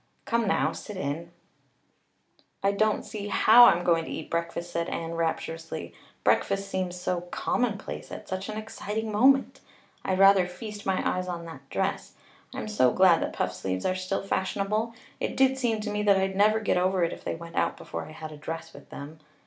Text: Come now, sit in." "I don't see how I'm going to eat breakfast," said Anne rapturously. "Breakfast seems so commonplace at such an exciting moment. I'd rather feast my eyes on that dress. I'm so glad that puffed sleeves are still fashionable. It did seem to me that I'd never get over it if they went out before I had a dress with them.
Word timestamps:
Come 0.25 0.47
now, 0.47 0.71
sit 0.71 0.97
in." 0.97 1.29
"I 2.63 2.71
don't 2.71 3.05
see 3.05 3.27
how 3.27 3.65
I'm 3.65 3.83
going 3.83 4.03
to 4.05 4.09
eat 4.09 4.31
breakfast," 4.31 4.71
said 4.71 4.89
Anne 4.89 5.13
rapturously. 5.13 5.93
"Breakfast 6.23 6.67
seems 6.67 6.99
so 6.99 7.21
commonplace 7.29 8.11
at 8.11 8.27
such 8.27 8.49
an 8.49 8.57
exciting 8.57 9.11
moment. 9.11 9.59
I'd 10.03 10.17
rather 10.17 10.47
feast 10.47 10.87
my 10.87 11.07
eyes 11.07 11.27
on 11.27 11.45
that 11.45 11.69
dress. 11.69 12.13
I'm 12.51 12.67
so 12.67 12.91
glad 12.91 13.21
that 13.21 13.33
puffed 13.33 13.53
sleeves 13.53 13.85
are 13.85 13.93
still 13.93 14.23
fashionable. 14.23 14.95
It 15.19 15.37
did 15.37 15.59
seem 15.59 15.81
to 15.81 15.91
me 15.91 16.01
that 16.01 16.17
I'd 16.17 16.35
never 16.35 16.59
get 16.59 16.77
over 16.77 17.03
it 17.03 17.13
if 17.13 17.23
they 17.23 17.35
went 17.35 17.55
out 17.55 17.77
before 17.77 18.07
I 18.07 18.11
had 18.11 18.31
a 18.31 18.37
dress 18.37 18.73
with 18.73 18.89
them. 18.89 19.19